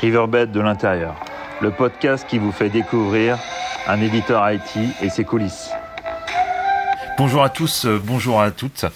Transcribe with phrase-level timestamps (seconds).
[0.00, 1.14] Riverbed de l'intérieur,
[1.60, 3.38] le podcast qui vous fait découvrir
[3.86, 5.70] un éditeur IT et ses coulisses.
[7.16, 8.86] Bonjour à tous, euh, bonjour à toutes.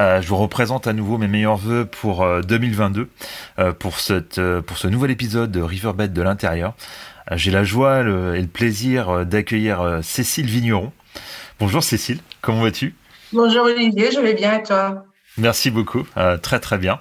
[0.00, 3.08] Euh, je vous représente à nouveau mes meilleurs voeux pour 2022
[3.58, 6.74] euh, pour cette pour ce nouvel épisode de Riverbed de l'intérieur.
[7.32, 10.92] J'ai la joie et le plaisir d'accueillir Cécile Vigneron.
[11.60, 12.94] Bonjour Cécile, comment vas-tu?
[13.32, 15.04] Bonjour Olivier, je vais bien et toi?
[15.38, 17.00] Merci beaucoup, euh, très très bien.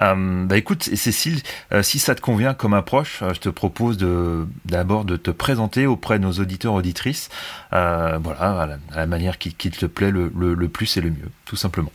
[0.00, 1.42] Euh, bah écoute, Cécile,
[1.72, 5.86] euh, si ça te convient comme approche, je te propose de d'abord de te présenter
[5.86, 7.30] auprès de nos auditeurs auditrices,
[7.72, 11.92] voilà, à la, manière qui, te plaît le, le, plus et le mieux, tout simplement.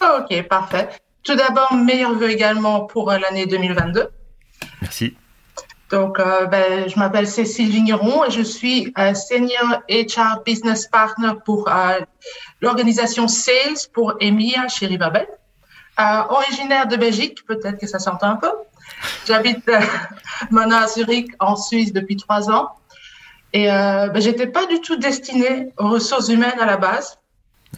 [0.00, 0.88] Ok, parfait.
[1.24, 4.08] Tout d'abord, meilleurs vœux également pour l'année 2022.
[4.80, 5.14] Merci.
[5.90, 11.32] Donc, euh, ben, je m'appelle Cécile Vigneron et je suis euh, Senior HR Business Partner
[11.44, 11.98] pour euh,
[12.60, 15.26] l'organisation Sales pour EMEA chez Ribabel.
[16.28, 18.52] originaire de Belgique, peut-être que ça s'entend un peu.
[19.26, 19.68] J'habite
[20.50, 22.70] maintenant à Zurich, en Suisse, depuis trois ans.
[23.52, 27.18] Et ben, j'étais pas du tout destinée aux ressources humaines à la base.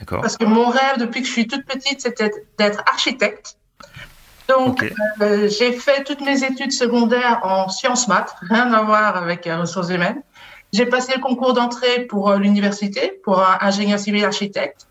[0.07, 3.57] Parce que mon rêve depuis que je suis toute petite, c'était d'être architecte.
[4.59, 4.85] Donc,
[5.21, 9.61] euh, j'ai fait toutes mes études secondaires en sciences maths, rien à voir avec euh,
[9.61, 10.23] ressources humaines.
[10.73, 14.87] J'ai passé le concours d'entrée pour euh, l'université, pour un ingénieur civil architecte.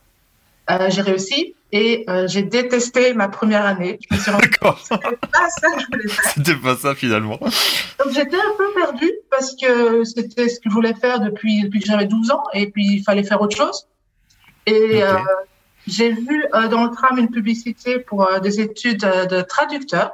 [0.89, 3.97] j'ai réussi et j'ai détesté ma première année.
[4.09, 6.31] Je me suis rendu compte que c'était pas ça que je voulais faire.
[6.35, 7.37] C'était pas ça finalement.
[7.39, 11.79] Donc j'étais un peu perdue parce que c'était ce que je voulais faire depuis, depuis
[11.79, 13.87] que j'avais 12 ans et puis il fallait faire autre chose.
[14.65, 15.01] Et
[15.87, 20.11] j'ai vu euh, dans le tram une publicité pour euh, des études euh, de traducteur.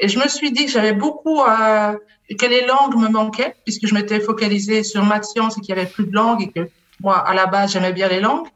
[0.00, 3.94] Et je me suis dit que j'avais beaucoup, que les langues me manquaient, puisque je
[3.94, 7.18] m'étais focalisée sur maths sciences et qu'il y avait plus de langues et que moi,
[7.18, 8.46] à la base, j'aimais bien les langues.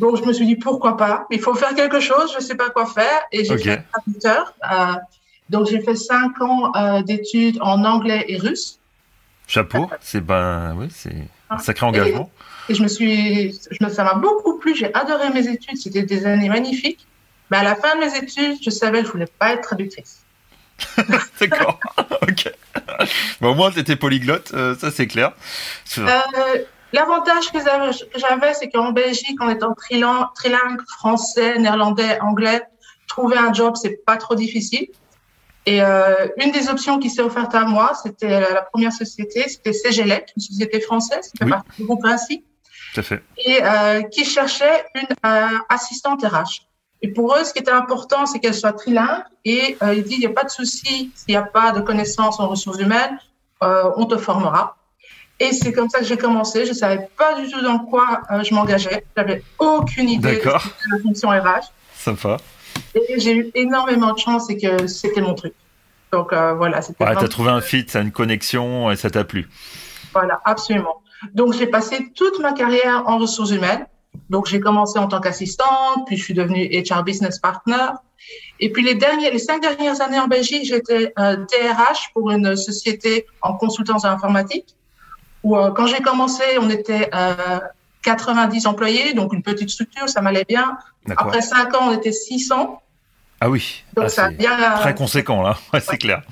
[0.00, 1.24] Donc, je me suis dit, pourquoi pas?
[1.30, 3.20] Il faut faire quelque chose, je ne sais pas quoi faire.
[3.30, 4.54] Et j'ai fait traducteur.
[5.50, 8.80] donc, j'ai fait cinq ans d'études en anglais et russe.
[9.46, 12.28] Chapeau, c'est ben, oui, c'est un sacré engagement.
[12.28, 14.74] Et je me suis, je ça m'a beaucoup plu.
[14.74, 15.76] J'ai adoré mes études.
[15.76, 17.06] C'était des années magnifiques.
[17.50, 20.24] Mais à la fin de mes études, je savais que je voulais pas être traductrice.
[21.40, 21.78] D'accord.
[22.22, 22.52] ok.
[23.40, 25.32] au moins, tu étais polyglotte, euh, ça c'est clair.
[25.98, 26.12] Euh,
[26.92, 27.58] l'avantage que
[28.16, 32.62] j'avais, c'est qu'en Belgique, en étant trilingue, trilingue, français, néerlandais, anglais,
[33.06, 34.88] trouver un job, c'est pas trop difficile.
[35.66, 39.72] Et euh, une des options qui s'est offerte à moi, c'était la, première société, c'était
[39.72, 42.44] CGLEC, une société française qui fait partie du groupe Vinci.
[43.44, 46.66] Et euh, qui cherchait une euh, assistante RH.
[47.02, 49.22] Et pour eux, ce qui était important, c'est qu'elle soit trilingue.
[49.44, 51.80] Et euh, il dit, il n'y a pas de souci, s'il n'y a pas de
[51.80, 53.18] connaissances en ressources humaines,
[53.60, 54.76] on te formera.
[55.38, 56.64] Et c'est comme ça que j'ai commencé.
[56.64, 59.04] Je ne savais pas du tout dans quoi je m'engageais.
[59.16, 61.72] Je n'avais aucune idée de la fonction RH.
[61.94, 62.38] Sympa.
[62.94, 65.54] Et j'ai eu énormément de chance et que c'était mon truc.
[66.12, 66.80] Donc voilà.
[66.80, 69.48] tu as trouvé un fit, une connexion et ça t'a plu.
[70.12, 71.02] Voilà, absolument.
[71.32, 73.86] Donc, j'ai passé toute ma carrière en ressources humaines.
[74.30, 77.88] Donc, j'ai commencé en tant qu'assistante, puis je suis devenue HR Business Partner.
[78.60, 82.56] Et puis, les, derniers, les cinq dernières années en Belgique, j'étais euh, DRH pour une
[82.56, 84.74] société en consultance informatique,
[85.42, 87.60] où euh, quand j'ai commencé, on était euh,
[88.06, 90.78] 90 employés, donc une petite structure, ça m'allait bien.
[91.16, 92.80] Après cinq ans, on était 600.
[93.40, 96.22] Ah oui, donc ah, ça bien, très conséquent là, c'est clair.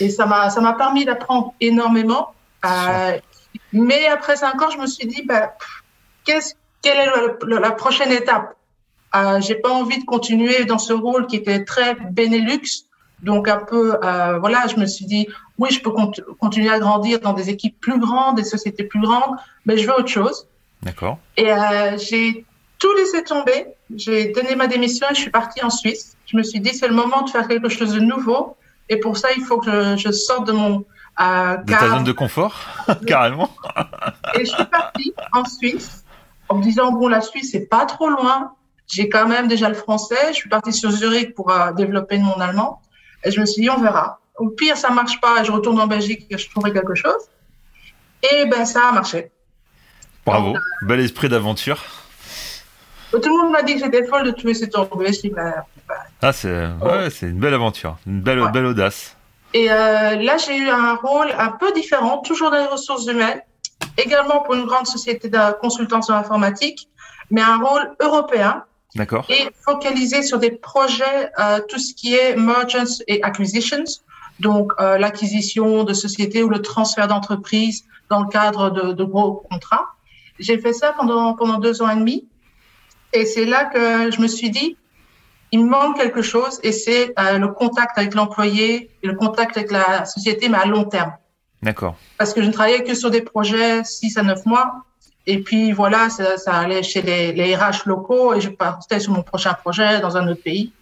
[0.00, 2.32] Et ça m'a ça m'a permis d'apprendre énormément.
[2.64, 3.18] Euh,
[3.72, 5.54] mais après cinq ans, je me suis dit, bah,
[6.24, 8.56] qu'est-ce, quelle est la prochaine étape?
[9.14, 12.86] Euh, J'ai pas envie de continuer dans ce rôle qui était très Benelux.
[13.22, 15.28] Donc un peu, euh, voilà, je me suis dit,
[15.58, 15.92] oui, je peux
[16.38, 19.94] continuer à grandir dans des équipes plus grandes, des sociétés plus grandes, mais je veux
[19.94, 20.46] autre chose.
[20.82, 21.18] D'accord.
[21.36, 22.44] Et euh, j'ai
[22.78, 23.66] tout laissé tomber.
[23.96, 26.16] J'ai donné ma démission et je suis partie en Suisse.
[26.26, 28.56] Je me suis dit, c'est le moment de faire quelque chose de nouveau.
[28.90, 30.84] Et pour ça, il faut que je, je sorte de mon
[31.18, 32.60] de ta zone de confort,
[33.06, 33.50] carrément.
[34.34, 36.04] et je suis partie en Suisse
[36.48, 38.52] en me disant bon la Suisse c'est pas trop loin,
[38.86, 40.28] j'ai quand même déjà le français.
[40.28, 42.82] Je suis partie sur Zurich pour euh, développer mon allemand
[43.24, 44.18] et je me suis dit on verra.
[44.36, 47.22] Au pire ça marche pas et je retourne en Belgique et je trouverai quelque chose.
[48.22, 49.30] Et ben ça a marché.
[50.26, 51.82] Bravo, bel esprit d'aventure.
[53.10, 55.52] Tout le monde m'a dit que j'étais folle de tuer cette ben,
[56.22, 59.13] ah c'est ouais, c'est une belle aventure, une belle belle audace.
[59.54, 63.40] Et euh, là, j'ai eu un rôle un peu différent, toujours dans les ressources humaines,
[63.96, 66.88] également pour une grande société de consultance en informatique,
[67.30, 68.64] mais un rôle européen.
[68.96, 69.24] D'accord.
[69.28, 73.84] Et focalisé sur des projets, euh, tout ce qui est mergers et acquisitions,
[74.40, 79.44] donc euh, l'acquisition de sociétés ou le transfert d'entreprises dans le cadre de, de gros
[79.50, 79.86] contrats.
[80.40, 82.26] J'ai fait ça pendant pendant deux ans et demi,
[83.12, 84.76] et c'est là que je me suis dit,
[85.52, 89.56] il me manque quelque chose et c'est euh, le contact avec l'employé et le contact
[89.56, 91.12] avec la société, mais à long terme.
[91.62, 91.96] D'accord.
[92.18, 94.84] Parce que je ne travaillais que sur des projets 6 à 9 mois.
[95.26, 99.12] Et puis voilà, ça, ça allait chez les, les, RH locaux et je partais sur
[99.12, 100.72] mon prochain projet dans un autre pays.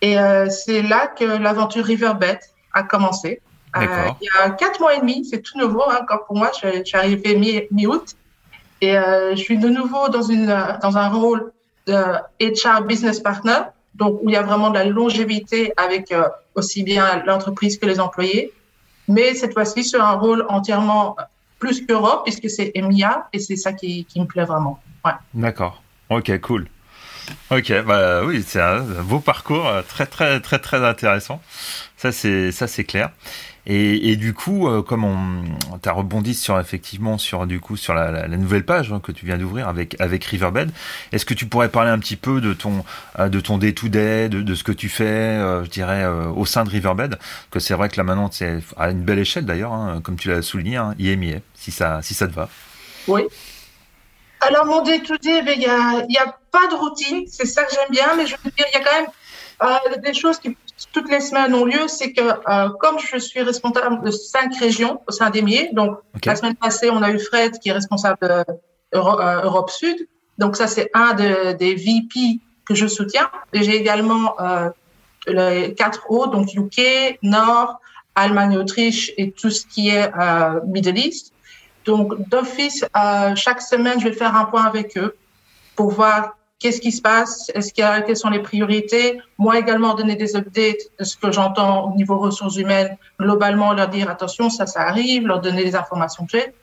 [0.00, 2.38] Et euh, c'est là que l'aventure Riverbed
[2.72, 3.42] a commencé.
[3.76, 3.80] Euh,
[4.20, 6.50] il y a quatre mois et demi, c'est tout nouveau hein, encore pour moi.
[6.62, 8.14] Je, je suis arrivée mi-août
[8.80, 11.52] et euh, je suis de nouveau dans, une, dans un rôle
[11.88, 13.60] HR Business Partner,
[13.94, 17.86] donc où il y a vraiment de la longévité avec euh, aussi bien l'entreprise que
[17.86, 18.52] les employés.
[19.08, 21.16] Mais cette fois-ci sur un rôle entièrement
[21.58, 24.80] plus qu'Europe, puisque c'est EMIA, et c'est ça qui, qui, me plaît vraiment.
[25.04, 25.12] Ouais.
[25.34, 25.82] D'accord.
[26.08, 26.68] Ok, cool.
[27.50, 31.42] Ok, bah oui, c'est un beau parcours, euh, très très très très intéressant.
[31.96, 33.10] Ça c'est ça c'est clair.
[33.66, 38.26] Et, du coup, euh, comme on t'a rebondi sur effectivement sur du coup sur la,
[38.26, 40.72] nouvelle page hein, que tu viens d'ouvrir avec avec Riverbed,
[41.12, 42.84] est-ce que tu pourrais parler un petit peu de ton
[43.18, 46.64] euh, de ton day to day, de, ce que tu fais, je dirais au sein
[46.64, 47.18] de Riverbed,
[47.50, 50.28] que c'est vrai que là maintenant c'est à une belle échelle d'ailleurs, hein, comme tu
[50.28, 52.48] l'as souligné, hein, IMIA, si ça si ça te va.
[53.06, 53.22] Oui.
[54.40, 57.46] Alors mon day to day, il y a il y a pas de routine, c'est
[57.46, 59.10] ça que j'aime bien, mais je veux dire il y a quand même
[59.62, 60.56] euh, des choses qui
[60.92, 65.02] toutes les semaines ont lieu, c'est que euh, comme je suis responsable de cinq régions
[65.06, 66.30] au sein d'EMIE, donc okay.
[66.30, 68.44] la semaine passée, on a eu Fred qui est responsable de
[68.94, 70.08] Euro, euh, Europe Sud.
[70.38, 73.30] Donc ça, c'est un de, des VP que je soutiens.
[73.52, 74.70] J'ai également euh,
[75.26, 77.80] les quatre autres, donc UK, Nord,
[78.14, 81.32] Allemagne, Autriche et tout ce qui est euh, Middle East.
[81.90, 85.16] Donc d'office, euh, chaque semaine, je vais faire un point avec eux
[85.74, 89.20] pour voir qu'est-ce qui se passe, est-ce qu'il y a, quelles sont les priorités.
[89.38, 93.88] Moi également donner des updates de ce que j'entends au niveau ressources humaines, globalement leur
[93.88, 96.54] dire attention, ça, ça arrive, leur donner les informations que j'ai.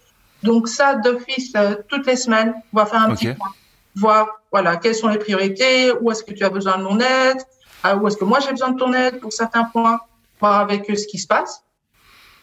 [0.43, 3.15] Donc ça, d'office, euh, toutes les semaines, on va faire un okay.
[3.15, 3.53] petit point,
[3.95, 7.41] voir voilà quelles sont les priorités, où est-ce que tu as besoin de mon aide,
[7.85, 9.99] euh, où est-ce que moi j'ai besoin de ton aide pour certains points,
[10.39, 11.63] voir avec eux ce qui se passe.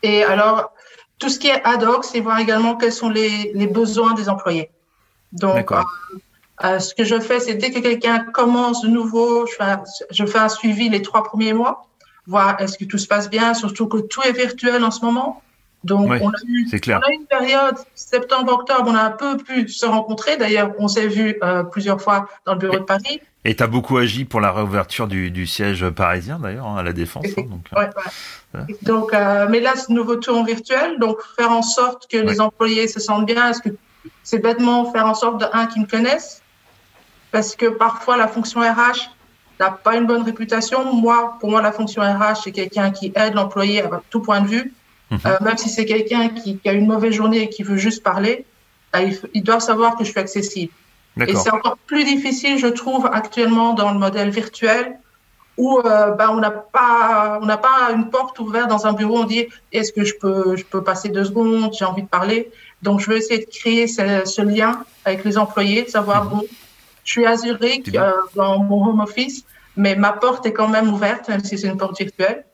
[0.03, 0.74] Et alors,
[1.19, 4.29] tout ce qui est ad hoc, c'est voir également quels sont les, les besoins des
[4.29, 4.71] employés.
[5.33, 5.77] Donc, euh,
[6.65, 9.83] euh, ce que je fais, c'est dès que quelqu'un commence de nouveau, je fais, un,
[10.11, 11.87] je fais un suivi les trois premiers mois,
[12.27, 15.43] voir est-ce que tout se passe bien, surtout que tout est virtuel en ce moment.
[15.83, 17.01] Donc, oui, on, a eu, clair.
[17.03, 20.39] on a eu une période, septembre-octobre, on a un peu pu se rencontrer.
[20.39, 23.21] D'ailleurs, on s'est vu euh, plusieurs fois dans le bureau de Paris.
[23.47, 26.83] Et tu as beaucoup agi pour la réouverture du, du siège parisien, d'ailleurs, hein, à
[26.83, 27.27] la Défense.
[27.37, 28.61] Hein, donc, ouais, ouais.
[28.61, 28.77] Ouais.
[28.83, 30.99] donc euh, mais là, c'est nouveau tour en virtuel.
[30.99, 33.51] Donc, faire en sorte que les employés se sentent bien.
[33.51, 33.69] Est-ce que
[34.23, 36.43] c'est bêtement faire en sorte, de un, qu'ils me connaissent?
[37.33, 39.11] Parce que parfois la fonction RH
[39.61, 40.95] n'a pas une bonne réputation.
[40.95, 44.49] Moi, pour moi, la fonction RH, c'est quelqu'un qui aide l'employé à tout point de
[44.49, 44.73] vue.
[45.11, 45.17] Mmh.
[45.27, 48.03] Euh, même si c'est quelqu'un qui, qui, a une mauvaise journée et qui veut juste
[48.03, 48.47] parler,
[48.97, 50.73] euh, il, il, doit savoir que je suis accessible.
[51.21, 54.99] Et c'est encore plus difficile, je trouve, actuellement dans le modèle virtuel
[55.57, 59.19] où euh, bah, on n'a pas, on n'a pas une porte ouverte dans un bureau.
[59.19, 62.51] On dit est-ce que je peux, je peux passer deux secondes, j'ai envie de parler.
[62.83, 66.29] Donc je vais essayer de créer ce, ce lien avec les employés, de savoir mmh.
[66.31, 66.43] bon
[67.05, 69.45] je suis à Zurich euh, dans mon home office,
[69.77, 72.45] mais ma porte est quand même ouverte, même si c'est une porte virtuelle.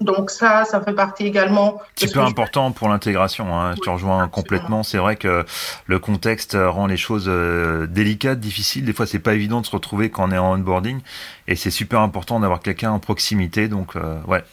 [0.00, 1.80] Donc ça, ça fait partie également.
[1.94, 3.58] C'est peu important pour l'intégration.
[3.58, 3.70] Hein.
[3.70, 4.28] Oui, je te rejoins absolument.
[4.28, 4.82] complètement.
[4.82, 5.44] C'est vrai que
[5.86, 8.84] le contexte rend les choses euh, délicates, difficiles.
[8.84, 11.00] Des fois, c'est pas évident de se retrouver quand on est en onboarding,
[11.48, 13.68] et c'est super important d'avoir quelqu'un en proximité.
[13.68, 14.44] Donc euh, ouais,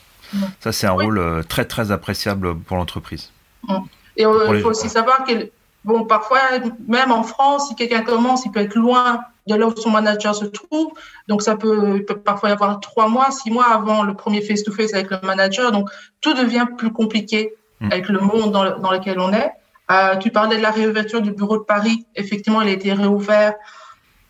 [0.62, 1.06] ça c'est un oui.
[1.06, 3.32] rôle euh, très très appréciable pour l'entreprise.
[4.16, 5.50] Et euh, il faut aussi savoir que
[5.86, 6.40] Bon, parfois,
[6.88, 10.34] même en France, si quelqu'un commence, il peut être loin de là où son manager
[10.36, 10.92] se trouve.
[11.28, 14.42] Donc, ça peut, il peut parfois y avoir trois mois, six mois avant le premier
[14.42, 15.72] face-to-face -face avec le manager.
[15.72, 15.90] Donc,
[16.22, 17.90] tout devient plus compliqué mmh.
[17.92, 19.52] avec le monde dans, le, dans lequel on est.
[19.92, 22.06] Euh, tu parlais de la réouverture du bureau de Paris.
[22.16, 23.54] Effectivement, il a été réouvert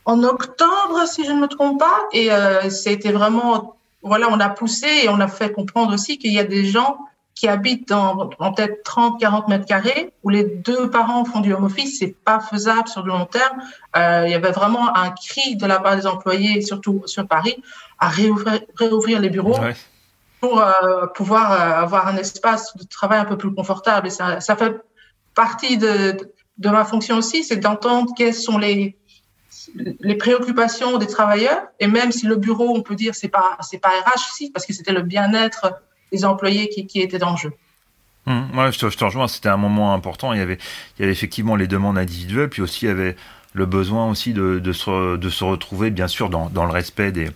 [0.05, 2.07] en octobre, si je ne me trompe pas.
[2.11, 6.33] Et euh, c'était vraiment, voilà, on a poussé et on a fait comprendre aussi qu'il
[6.33, 6.97] y a des gens
[7.35, 11.53] qui habitent dans, dans peut-être 30, 40 mètres carrés, où les deux parents font du
[11.53, 13.57] home office, c'est pas faisable sur le long terme.
[13.95, 17.61] Euh, il y avait vraiment un cri de la part des employés, surtout sur Paris,
[17.99, 19.73] à réouvrir, réouvrir les bureaux ouais.
[20.39, 24.07] pour euh, pouvoir euh, avoir un espace de travail un peu plus confortable.
[24.07, 24.79] Et ça, ça fait
[25.33, 26.15] partie de,
[26.59, 28.95] de ma fonction aussi, c'est d'entendre quelles sont les,
[29.73, 31.63] les préoccupations des travailleurs.
[31.79, 34.67] Et même si le bureau, on peut dire, c'est pas, c'est pas RH, si, parce
[34.67, 35.73] que c'était le bien-être
[36.13, 37.51] les employés qui, qui étaient le jeu.
[38.25, 40.31] Mmh, je te, rejoins, c'était un moment important.
[40.31, 40.59] Il y, avait,
[40.99, 43.17] effectivement les demandes individuelles, puis aussi il y avait
[43.51, 47.27] le besoin aussi de, se, retrouver, bien sûr, dans, le respect de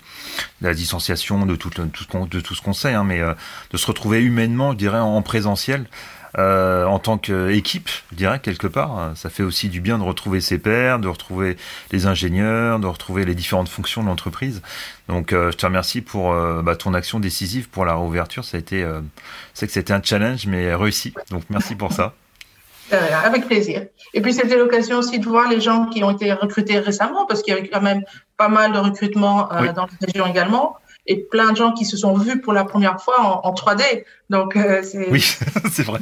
[0.62, 3.34] la distanciation, de tout, tout, de tout ce qu'on sait, hein, mais euh,
[3.72, 5.86] de se retrouver humainement, je dirais, en, présentiel,
[6.38, 9.12] euh, en tant qu'équipe, je dirais, quelque part.
[9.16, 11.58] Ça fait aussi du bien de retrouver ses pairs, de retrouver
[11.92, 14.62] les ingénieurs, de retrouver les différentes fonctions de l'entreprise.
[15.08, 18.44] Donc, je te remercie pour bah, ton action décisive pour la réouverture.
[18.44, 18.86] Ça a été,
[19.54, 21.14] c'est que c'était un challenge, mais réussi.
[21.32, 22.14] Donc, merci pour ça.
[23.24, 23.84] Avec plaisir.
[24.14, 27.42] Et puis, c'était l'occasion aussi de voir les gens qui ont été recrutés récemment, parce
[27.42, 28.04] qu'il y avait quand même
[28.38, 30.78] pas mal de recrutements dans la région également
[31.08, 34.04] et plein de gens qui se sont vus pour la première fois en, 3D.
[34.30, 35.10] Donc, euh, c'est.
[35.10, 35.22] Oui,
[35.72, 36.00] c'est vrai.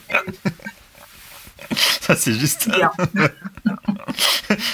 [2.01, 2.69] Ça, c'est juste.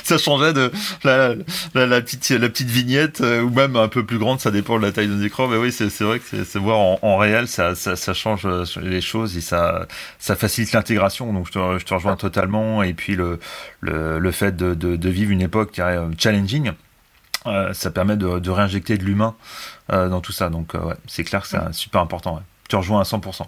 [0.03, 0.69] ça changeait de
[1.05, 1.35] la,
[1.73, 4.85] la, petite, la petite vignette, euh, ou même un peu plus grande, ça dépend de
[4.85, 5.47] la taille de l'écran.
[5.47, 8.65] Mais oui, c'est vrai que c'est voir en, en, réel, ça, ça, ça, change euh,
[8.81, 9.87] les choses et ça,
[10.19, 11.31] ça facilite l'intégration.
[11.31, 12.83] Donc, je te, je te, rejoins totalement.
[12.83, 13.39] Et puis, le,
[13.79, 16.73] le, le fait de, de, de, vivre une époque, je dirais, challenging.
[17.47, 19.35] Euh, ça permet de, de réinjecter de l'humain
[19.91, 20.49] euh, dans tout ça.
[20.49, 22.35] Donc, euh, ouais, c'est clair que c'est super important.
[22.35, 22.41] Ouais.
[22.69, 23.43] Tu rejoins à 100%.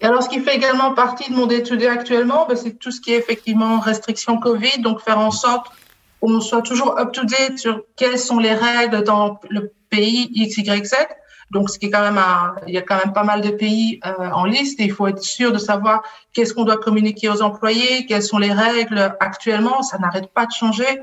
[0.00, 3.00] Et alors, ce qui fait également partie de mon day-to-day actuellement, ben, c'est tout ce
[3.00, 5.70] qui est effectivement restriction Covid, donc faire en sorte
[6.20, 10.94] qu'on soit toujours up-to-date sur quelles sont les règles dans le pays X, Y, Z.
[11.52, 12.20] Donc, ce qui est quand même
[12.66, 15.06] il y a quand même pas mal de pays euh, en liste et il faut
[15.06, 19.82] être sûr de savoir qu'est-ce qu'on doit communiquer aux employés, quelles sont les règles actuellement.
[19.82, 21.02] Ça n'arrête pas de changer.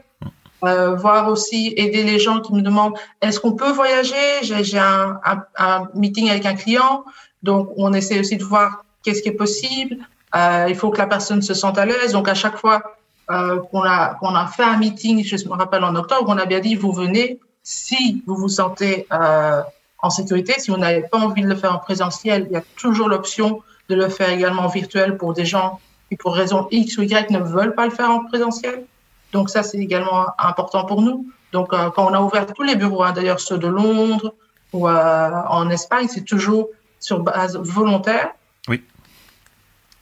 [0.65, 4.15] Euh, voir aussi aider les gens qui me demandent est-ce qu'on peut voyager?
[4.41, 7.05] J'ai un, un, un, meeting avec un client,
[7.43, 9.97] donc on essaie aussi de voir qu'est-ce qui est possible.
[10.35, 12.11] Euh, il faut que la personne se sente à l'aise.
[12.11, 12.83] Donc à chaque fois
[13.31, 16.45] euh, qu'on a qu'on a fait un meeting, je me rappelle en octobre, on a
[16.45, 19.61] bien dit vous venez si vous vous sentez euh,
[19.99, 20.53] en sécurité.
[20.59, 23.61] Si vous n'avez pas envie de le faire en présentiel, il y a toujours l'option
[23.89, 27.29] de le faire également en virtuel pour des gens qui pour raison X ou Y
[27.31, 28.85] ne veulent pas le faire en présentiel.
[29.31, 31.27] Donc ça, c'est également important pour nous.
[31.51, 34.33] Donc euh, quand on a ouvert tous les bureaux, hein, d'ailleurs ceux de Londres
[34.73, 36.69] ou euh, en Espagne, c'est toujours
[36.99, 38.31] sur base volontaire.
[38.67, 38.83] Oui.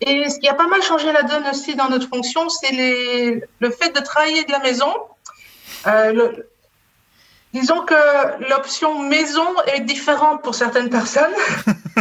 [0.02, 3.70] Et ce qui a pas mal changé la donne aussi dans notre fonction, c'est le
[3.72, 4.94] fait de travailler de la maison.
[5.88, 6.50] Euh, le,
[7.54, 11.34] disons que l'option maison est différente pour certaines personnes.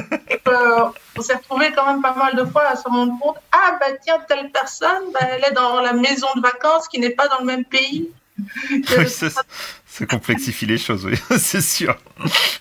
[0.48, 0.84] euh,
[1.16, 3.96] on s'est retrouvé quand même pas mal de fois à se rendre compte ah bah
[4.02, 7.40] tiens telle personne bah, elle est dans la maison de vacances qui n'est pas dans
[7.40, 8.10] le même pays.
[8.98, 9.30] Oui, ça,
[10.04, 11.96] complexifie les choses, oui, c'est sûr.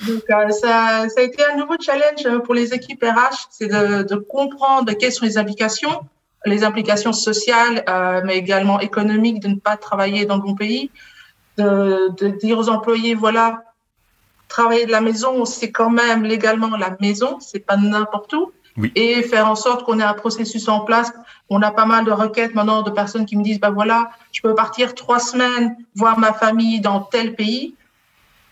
[0.07, 4.03] Donc euh, ça, ça, a été un nouveau challenge pour les équipes RH, c'est de,
[4.03, 6.07] de, comprendre quelles sont les implications,
[6.45, 10.91] les implications sociales, euh, mais également économiques de ne pas travailler dans le bon pays,
[11.57, 13.65] de, de dire aux employés voilà
[14.47, 18.51] travailler de la maison, c'est quand même légalement la maison, c'est pas n'importe où.
[18.77, 18.91] Oui.
[18.95, 21.13] Et faire en sorte qu'on ait un processus en place.
[21.49, 24.41] On a pas mal de requêtes maintenant de personnes qui me disent, bah voilà, je
[24.41, 27.75] peux partir trois semaines voir ma famille dans tel pays.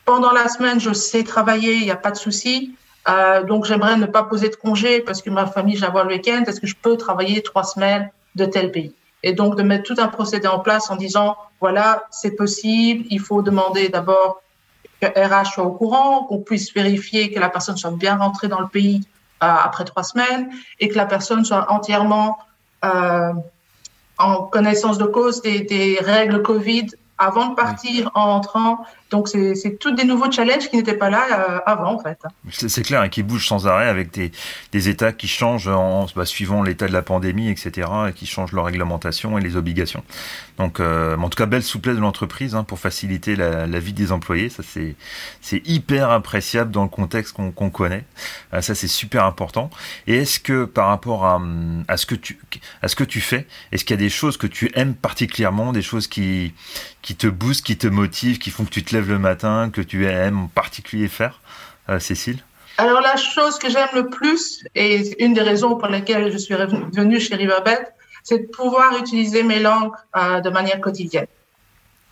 [0.05, 2.75] Pendant la semaine, je sais travailler, il n'y a pas de souci.
[3.09, 6.03] Euh, donc j'aimerais ne pas poser de congé parce que ma famille, je la vois
[6.03, 6.43] le week-end.
[6.47, 8.93] Est-ce que je peux travailler trois semaines de tel pays?
[9.23, 13.05] Et donc de mettre tout un procédé en place en disant, voilà, c'est possible.
[13.09, 14.42] Il faut demander d'abord
[15.05, 18.67] RH soit au courant, qu'on puisse vérifier que la personne soit bien rentrée dans le
[18.67, 19.01] pays
[19.43, 22.37] euh, après trois semaines et que la personne soit entièrement
[22.85, 23.33] euh,
[24.17, 28.85] en connaissance de cause des, des règles Covid avant de partir, en entrant.
[29.11, 32.17] Donc, c'est tous des nouveaux challenges qui n'étaient pas là euh, avant, en fait.
[32.49, 34.31] C'est clair, et hein, qui bougent sans arrêt avec des,
[34.71, 38.53] des États qui changent en, bah, suivant l'état de la pandémie, etc., et qui changent
[38.53, 40.03] leur réglementation et les obligations.
[40.57, 44.11] Donc, euh, en tout cas, belle souplesse de l'entreprise hein, pour faciliter la, vie des
[44.11, 44.49] employés.
[44.49, 48.05] Ça, c'est hyper appréciable dans le contexte qu'on connaît.
[48.53, 49.69] Euh, ça, c'est super important.
[50.07, 52.39] Et est-ce que, par rapport à, ce que tu,
[52.81, 55.71] à ce que tu fais, est-ce qu'il y a des choses que tu aimes particulièrement,
[55.71, 56.53] des choses qui,
[57.03, 59.81] qui te boostent, qui te motivent, qui font que tu te lèves le matin, que
[59.81, 61.41] tu aimes en particulier faire,
[61.89, 62.39] euh, Cécile?
[62.79, 66.55] Alors la chose que j'aime le plus, et une des raisons pour lesquelles je suis
[66.55, 67.85] venue chez Riverbed,
[68.23, 71.27] c'est de pouvoir utiliser mes langues euh, de manière quotidienne.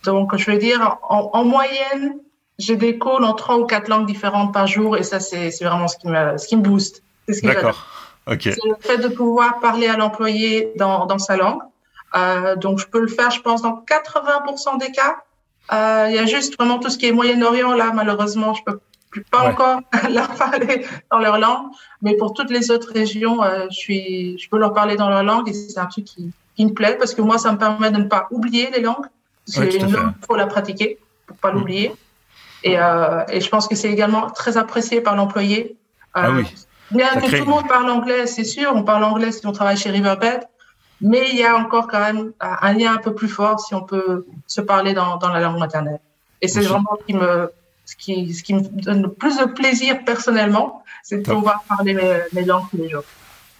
[0.04, 2.18] Donc je veux dire, en, moyenne,
[2.58, 5.88] j'ai des calls en trois ou quatre langues différentes par jour, et ça c'est vraiment
[5.88, 7.02] ce qui me, ce qui me booste.
[7.42, 7.86] D'accord.
[8.26, 8.42] Ok.
[8.42, 11.62] C'est le fait de pouvoir parler à l'employé dans, dans sa langue.
[12.16, 15.18] Euh, donc, je peux le faire, je pense, dans 80% des cas.
[15.72, 18.80] Euh, il y a juste vraiment tout ce qui est Moyen-Orient, là, malheureusement, je peux
[19.30, 21.70] pas encore leur parler dans leur langue.
[22.00, 25.22] Mais pour toutes les autres régions, euh, je, suis, je peux leur parler dans leur
[25.22, 27.90] langue et c'est un truc qui, qui, me plaît parce que moi, ça me permet
[27.90, 29.06] de ne pas oublier les langues.
[29.44, 31.54] C'est une langue, il faut la pratiquer pour pas mm.
[31.54, 31.92] l'oublier.
[32.64, 35.76] Et, euh, et, je pense que c'est également très apprécié par l'employé.
[36.14, 36.44] ah oui.
[36.92, 39.78] Bien que tout le monde parle anglais, c'est sûr, on parle anglais si on travaille
[39.78, 40.42] chez Riverbed,
[41.02, 43.82] mais il y a encore quand même un lien un peu plus fort si on
[43.82, 46.00] peut se parler dans, dans la langue maternelle.
[46.40, 47.50] Et c'est vraiment ce qui me,
[47.84, 51.94] ce qui, ce qui me donne le plus de plaisir personnellement, c'est de pouvoir parler
[51.94, 53.04] mes, mes langues tous les jours.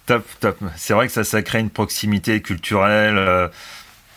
[0.05, 0.57] Top, top.
[0.75, 3.17] C'est vrai que ça, ça crée une proximité culturelle.
[3.17, 3.47] Euh,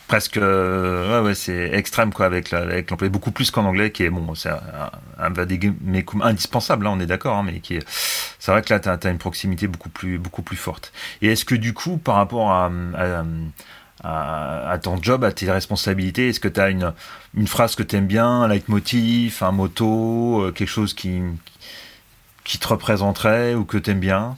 [0.08, 4.34] presque ouais, ouais c'est extrême quoi avec l'employé beaucoup plus qu'en anglais qui est bon
[4.34, 5.30] c'est un, un,
[5.84, 7.86] mais indispensable là on est d'accord hein, mais qui est
[8.46, 10.92] c'est vrai que là tu as, une proximité beaucoup plus beaucoup plus forte.
[11.20, 12.70] Et est-ce que du coup par rapport à,
[14.04, 16.92] à, ton job, à tes responsabilités Est-ce que tu as une,
[17.34, 21.22] une phrase que tu aimes bien, un leitmotiv, un motto, euh, quelque chose qui,
[22.44, 24.36] qui te représenterait ou que tu aimes bien?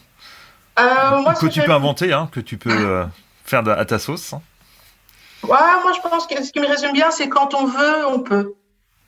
[0.78, 3.04] Euh, Que tu peux inventer, hein, que tu peux euh,
[3.44, 4.40] faire à ta sauce hein.
[5.45, 8.21] Ouais, moi je pense que ce qui me résume bien, c'est quand on veut, on
[8.21, 8.54] peut.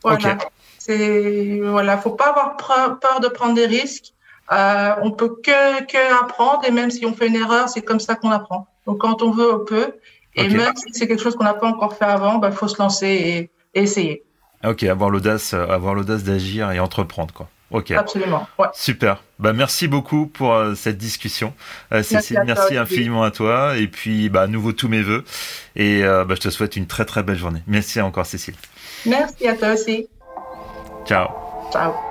[0.03, 0.39] Voilà.
[0.79, 2.57] C'est voilà, faut pas avoir
[2.99, 4.13] peur de prendre des risques.
[4.53, 8.01] Euh, on peut que, que apprendre et même si on fait une erreur, c'est comme
[8.01, 8.67] ça qu'on apprend.
[8.87, 9.95] Donc quand on veut, on peut.
[10.35, 12.69] Et même si c'est quelque chose qu'on n'a pas encore fait avant, il bah, faut
[12.69, 14.25] se lancer et, essayer.
[14.65, 17.49] Ok, avoir l'audace, avoir l'audace d'agir et entreprendre quoi.
[17.71, 17.93] Ok.
[17.93, 18.49] Absolument.
[18.59, 18.67] Ouais.
[18.75, 19.23] Super.
[19.39, 21.55] Bah merci beaucoup pour euh, cette discussion,
[21.93, 22.43] euh, Cécile.
[22.45, 25.25] Merci, infiniment à toi et puis bah à nouveau tous mes voeux
[25.77, 27.62] et bah, je te souhaite une très très belle journée.
[27.67, 28.55] Merci encore Cécile.
[29.07, 30.09] Merci à toi aussi.
[31.07, 31.29] Ciao.
[31.73, 32.10] Ciao.